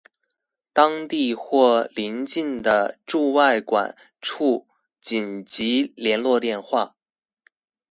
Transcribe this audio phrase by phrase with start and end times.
[0.73, 4.65] 當地或鄰近的駐外館處
[4.99, 6.95] 緊急聯絡電話